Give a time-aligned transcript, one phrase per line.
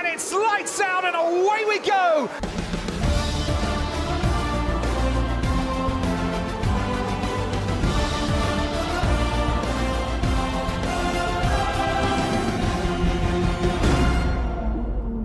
[0.00, 2.28] and it's lights out and away we go.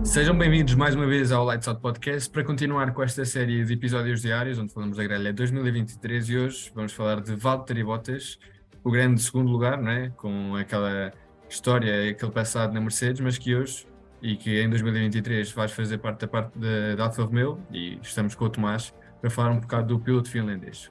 [0.04, 3.72] Sejam bem-vindos mais uma vez ao Lights Out Podcast para continuar com esta série de
[3.72, 8.38] episódios diários onde falamos da grelha 2023 e hoje vamos falar de Valtteri Bottas,
[8.84, 10.10] o grande segundo lugar, não é?
[10.10, 11.12] com aquela
[11.48, 13.86] história, aquele passado na Mercedes, mas que hoje
[14.22, 18.44] e que em 2023 vais fazer parte da parte da Alfa Romeo e estamos com
[18.46, 20.90] o Tomás para falar um bocado do piloto finlandês.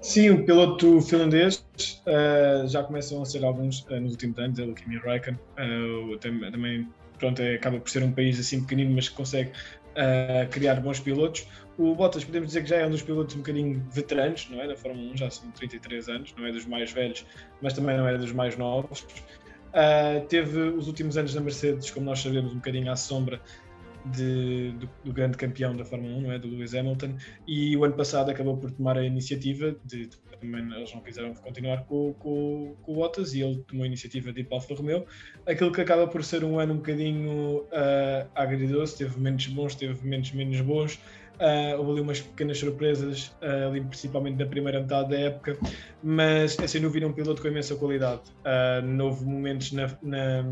[0.00, 1.66] Sim, o piloto finlandês
[2.06, 6.88] uh, já começam a ser alguns uh, nos últimos anos, o Kimi Räikkönen, uh, também
[7.18, 9.50] pronto, é, acaba por ser um país assim pequenino, mas que consegue
[10.52, 11.44] criar bons pilotos.
[11.76, 14.68] O Bottas, podemos dizer que já é um dos pilotos um bocadinho veteranos, não é?
[14.68, 17.26] Da Fórmula 1, já são 33 anos, não é dos mais velhos,
[17.60, 19.04] mas também não é dos mais novos.
[19.68, 23.40] Uh, teve os últimos anos na Mercedes, como nós sabemos, um bocadinho à sombra
[24.06, 26.38] de, do, do, grande campeão da Fórmula 1, não é?
[26.38, 27.16] do Lewis Hamilton,
[27.46, 30.08] e o ano passado acabou por tomar a iniciativa de,
[30.40, 34.32] também eles não quiseram continuar com, com, com o Bottas e ele tomou a iniciativa
[34.32, 35.06] de ir para Alfa Romeo.
[35.46, 37.66] Aquilo que acaba por ser um ano um bocadinho
[38.24, 41.00] uh, agridoce, teve momentos bons, teve momentos menos bons.
[41.40, 45.56] Uh, houve ali umas pequenas surpresas, uh, ali principalmente da primeira metade da época,
[46.02, 48.22] mas é sem dúvida um piloto com imensa qualidade.
[48.44, 50.44] Uh, houve momentos na, na,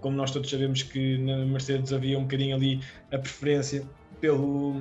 [0.00, 3.82] como nós todos sabemos que na Mercedes havia um bocadinho ali a preferência
[4.20, 4.80] pelo,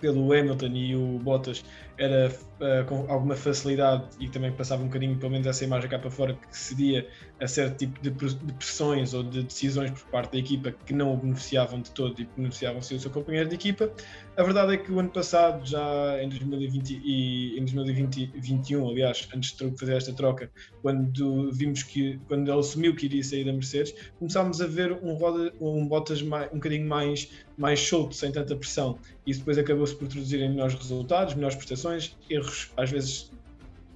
[0.00, 1.64] pelo Hamilton e o Bottas
[1.96, 5.98] era uh, com alguma facilidade e também passava um bocadinho, pelo menos essa imagem cá
[5.98, 7.06] para fora, que cedia
[7.40, 11.16] a certo tipo de, pressões ou de decisões por parte da equipa que não o
[11.16, 13.92] beneficiavam de todo e beneficiavam -se o seu companheiro de equipa.
[14.36, 19.56] A verdade é que o ano passado, já em 2020 e em 2021, aliás, antes
[19.56, 20.50] de fazer esta troca,
[20.82, 25.14] quando vimos que, quando ele assumiu que iria sair da Mercedes, começámos a ver um,
[25.14, 28.98] roda, um Bottas mais, um bocadinho mais, mais solto, sem tanta pressão.
[29.24, 33.30] Isso depois acabou-se por traduzir em melhores resultados, melhores prestações, erros às vezes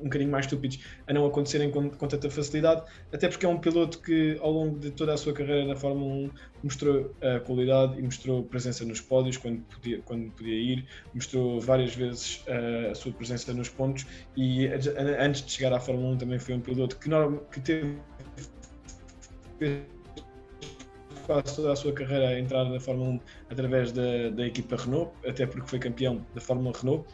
[0.01, 0.79] um bocadinho mais estúpidos
[1.09, 4.79] a não acontecerem com, com, tanta facilidade, até porque é um piloto que ao longo
[4.79, 6.31] de toda a sua carreira na Fórmula 1
[6.63, 11.97] mostrou a qualidade e mostrou presença nos pódios quando podia, quando podia ir, mostrou várias
[11.97, 14.07] vezes uh, a sua presença nos pontos
[14.37, 14.69] e
[15.19, 17.11] antes de chegar à Fórmula 1 também foi um piloto que,
[17.51, 17.99] que teve
[21.29, 25.13] quase toda a sua carreira a entrar na Fórmula 1 através da, da equipa Renault,
[25.27, 27.05] até porque foi campeão da Fórmula Renault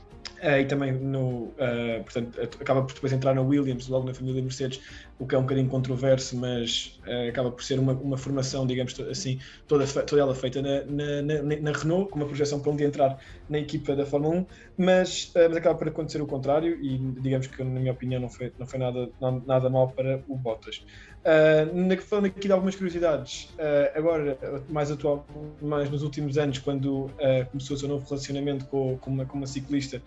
[0.43, 4.43] Uh, e também no, uh, portanto, acaba por depois entrar na Williams, logo na família
[4.43, 4.81] Mercedes,
[5.19, 8.99] o que é um bocadinho controverso, mas uh, acaba por ser uma, uma formação, digamos
[9.01, 12.87] assim, toda, toda ela feita na, na, na, na, Renault, com uma projeção para dia
[12.87, 14.47] entrar na equipa da Fórmula 1,
[14.77, 18.53] mas, mas acaba por acontecer o contrário e digamos que, na minha opinião, não foi,
[18.59, 19.09] não foi nada,
[19.47, 20.85] nada mal para o Bottas.
[21.25, 25.27] Uh, falando aqui de algumas curiosidades, uh, agora mais atual,
[25.62, 29.39] mais nos últimos anos, quando uh, começou o seu novo relacionamento com, com, uma, com
[29.39, 30.03] uma ciclista,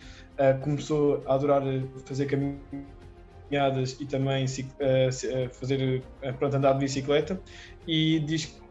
[0.61, 1.63] começou a adorar
[2.05, 4.45] fazer caminhadas e também
[5.53, 6.03] fazer
[6.37, 7.41] pronto, andar de bicicleta
[7.87, 8.61] e diz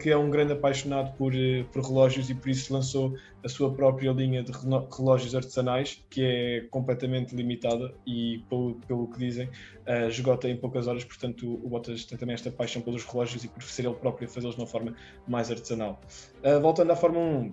[0.00, 3.72] que é um grande apaixonado por, eh, por relógios e por isso lançou a sua
[3.72, 4.52] própria linha de
[4.96, 9.48] relógios artesanais, que é completamente limitada e, pelo, pelo que dizem,
[9.86, 11.04] uh, esgota em poucas horas.
[11.04, 14.30] Portanto, o Bottas tem também esta paixão pelos relógios e por ser ele próprio a
[14.30, 14.94] fazê-los de uma forma
[15.26, 16.00] mais artesanal.
[16.44, 17.52] Uh, voltando à Fórmula 1,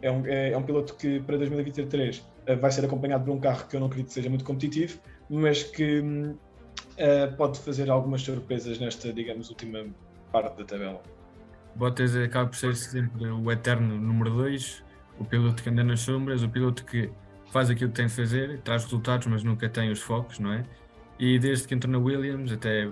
[0.00, 3.40] é um, é, é um piloto que para 2023 uh, vai ser acompanhado por um
[3.40, 6.02] carro que eu não acredito que seja muito competitivo, mas que
[7.36, 9.86] pode fazer algumas surpresas nesta, digamos, última
[10.30, 11.02] parte da tabela.
[11.74, 14.84] Bottas acaba por ser sempre o eterno número 2,
[15.18, 17.10] o piloto que anda nas sombras, o piloto que
[17.50, 20.64] faz aquilo que tem de fazer, traz resultados, mas nunca tem os focos, não é?
[21.18, 22.88] E desde que entrou na Williams, até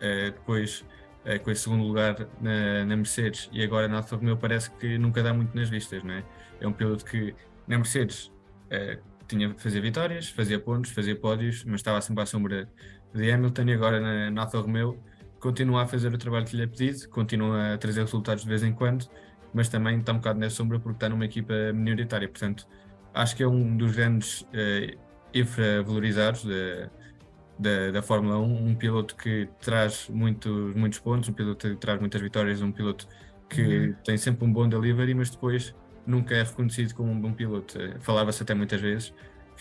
[0.00, 0.84] é, depois
[1.24, 4.98] é, com esse segundo lugar na, na, Mercedes e agora na Alfa Romeo, parece que
[4.98, 6.24] nunca dá muito nas vistas, não é?
[6.60, 7.34] É um piloto que
[7.66, 8.30] na Mercedes
[8.70, 12.68] é, tinha fazer vitórias, fazia pontos, fazia pódios, mas estava sempre à sombra
[13.14, 14.98] de Hamilton e agora na, na Alfa Romeo
[15.44, 18.62] continua a fazer o trabalho que lhe é pedido, continua a trazer resultados de vez
[18.62, 19.06] em quando,
[19.52, 22.26] mas também está um bocado na sombra porque está numa equipa minoritária.
[22.26, 22.66] Portanto,
[23.12, 24.98] acho que é um dos grandes uh,
[25.34, 26.90] infravalorizados da,
[27.58, 32.00] da, da, Fórmula 1, um piloto que traz muitos, muitos pontos, um piloto que traz
[32.00, 33.06] muitas vitórias, um piloto
[33.46, 33.94] que uhum.
[34.02, 35.74] tem sempre um bom delivery, mas depois
[36.06, 37.78] nunca é reconhecido como um bom piloto.
[37.78, 39.12] Eh, falava-se até muitas vezes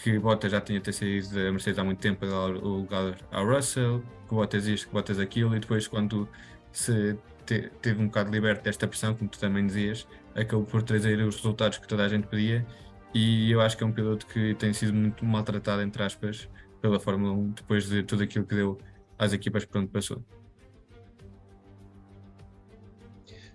[0.01, 4.03] que Bottas já tinha saído da Mercedes há muito tempo dar o lugar ao Russell,
[4.27, 6.27] que Bottas isto, que Bottas aquilo, e depois quando
[6.71, 11.19] se te, teve um bocado liberto desta pressão, como tu também dizias, acabou por trazer
[11.21, 12.65] os resultados que toda a gente pedia,
[13.13, 16.49] e eu acho que é um piloto que tem sido muito maltratado, entre aspas,
[16.81, 18.77] pela Fórmula 1, depois de tudo aquilo que deu
[19.17, 20.23] às equipas por onde passou.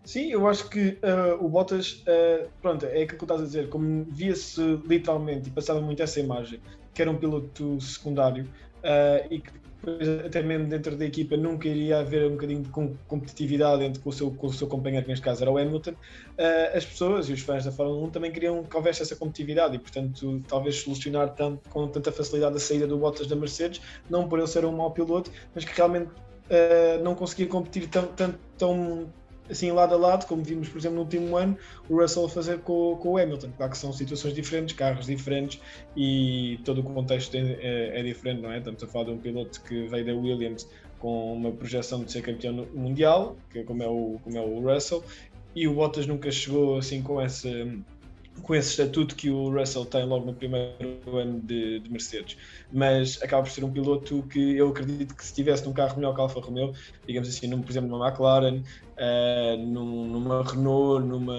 [0.08, 3.68] Sim, eu acho que uh, o Bottas, uh, pronto, é aquilo que estás a dizer,
[3.68, 6.62] como via-se literalmente e passava muito essa imagem,
[6.94, 11.68] que era um piloto secundário uh, e que depois, até mesmo dentro da equipa, nunca
[11.68, 12.70] iria haver um bocadinho de
[13.06, 15.92] competitividade entre com o seu, com o seu companheiro, que neste caso era o Hamilton,
[16.74, 19.78] as pessoas e os fãs da Fórmula 1 também queriam que houvesse essa competitividade e,
[19.78, 24.38] portanto, talvez solucionar tanto, com tanta facilidade a saída do Bottas da Mercedes, não por
[24.38, 26.10] ele ser um mau piloto, mas que realmente
[27.04, 29.12] não conseguia competir tão, tão, tão
[29.50, 31.56] assim lado a lado, como vimos, por exemplo, no último ano,
[31.88, 33.50] o Russell fazer com, com o Hamilton.
[33.56, 35.60] Claro que são situações diferentes, carros diferentes
[35.96, 38.58] e todo o contexto é, é, é, diferente, não é?
[38.58, 40.68] Estamos a falar de um piloto que veio da Williams
[40.98, 44.60] com uma projeção de ser campeão mundial, que é como é o, como é o
[44.60, 45.04] Russell,
[45.54, 47.48] e o Bottas nunca chegou assim com essa
[48.42, 52.36] com esse estatuto que o Russell tem logo no primeiro ano de, de, Mercedes.
[52.72, 56.14] Mas acaba por ser um piloto que eu acredito que se tivesse num carro melhor
[56.14, 56.72] que a Alfa Romeo,
[57.06, 61.36] digamos assim, num, por exemplo, numa McLaren, uh, num, numa Renault, numa,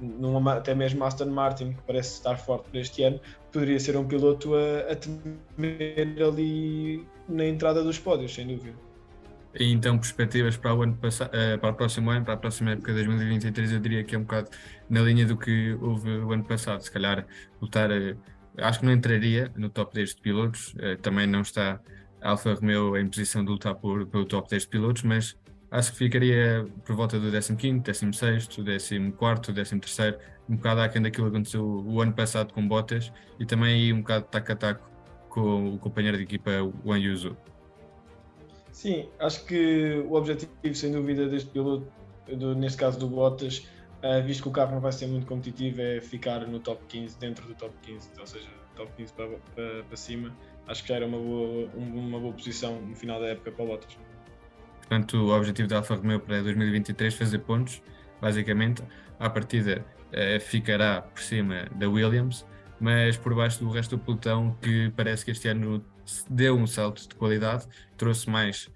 [0.00, 3.20] numa, até mesmo Aston Martin, que parece estar forte para este ano,
[3.52, 8.89] poderia ser um piloto a, a temer ali na entrada dos pódios, sem dúvida.
[9.54, 12.70] E então, perspectivas para o, ano passado, eh, para o próximo ano, para a próxima
[12.70, 14.48] época de 2023, eu diria que é um bocado
[14.88, 16.80] na linha do que houve o ano passado.
[16.82, 17.26] Se calhar
[17.60, 18.16] lutar, eh,
[18.58, 21.80] acho que não entraria no top 10 de pilotos, eh, também não está
[22.22, 25.36] Alfa Romeo em posição de lutar por, pelo top 10 de pilotos, mas
[25.70, 30.18] acho que ficaria por volta do 15, 16, 14, 13,
[30.48, 34.26] um bocado aquém daquilo que aconteceu o ano passado com Bottas e também um bocado
[34.26, 34.90] taco a taco
[35.28, 36.50] com o companheiro de equipa,
[36.84, 37.36] o Yuzu.
[38.72, 41.86] Sim, acho que o objetivo, sem dúvida, deste piloto,
[42.26, 43.66] do, neste caso do Bottas,
[44.02, 47.18] uh, visto que o carro não vai ser muito competitivo, é ficar no top 15,
[47.18, 50.34] dentro do top 15, ou seja, top 15 para, para, para cima.
[50.66, 53.68] Acho que já era uma boa, uma boa posição no final da época para o
[53.68, 53.98] Bottas.
[54.80, 57.82] Portanto, o objetivo da Alfa Romeo para 2023 é fazer pontos,
[58.20, 58.82] basicamente.
[59.18, 62.46] À partida uh, ficará por cima da Williams,
[62.80, 65.84] mas por baixo do resto do pelotão, que parece que este ano
[66.28, 67.66] deu um salto de qualidade,
[67.96, 68.68] trouxe mais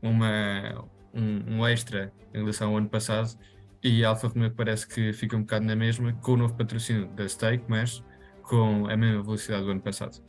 [0.00, 0.84] uma,
[1.14, 3.36] um, um extra em relação ao ano passado
[3.82, 7.08] e a Alfa Romeo parece que fica um bocado na mesma, com o novo patrocínio
[7.08, 8.02] da Stake, mas
[8.42, 10.22] com a mesma velocidade do ano passado.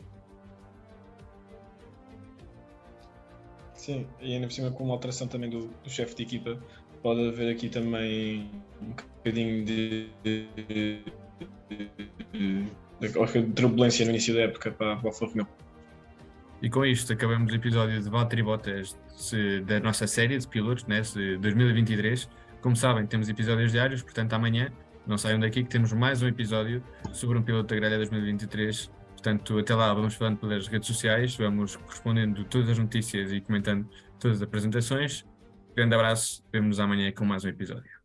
[3.76, 6.58] Sim, e ainda por cima com uma alteração também do, do chefe de equipa,
[7.04, 8.50] pode haver aqui também
[8.82, 11.04] um bocadinho de, de, de,
[12.32, 12.66] de,
[13.02, 15.48] de turbulência no início da época para, para a Alfa Romeo.
[16.64, 18.98] E com isto acabamos o episódio de Valtteri Bottas
[19.66, 22.30] da nossa série de pilotos, né, de 2023.
[22.62, 24.72] Como sabem, temos episódios diários, portanto amanhã
[25.06, 26.82] não saiam daqui que temos mais um episódio
[27.12, 28.90] sobre um piloto da grelha 2023.
[29.12, 33.86] Portanto, até lá vamos falando pelas redes sociais, vamos respondendo todas as notícias e comentando
[34.18, 35.26] todas as apresentações.
[35.76, 38.03] Grande abraço, vemos amanhã com mais um episódio.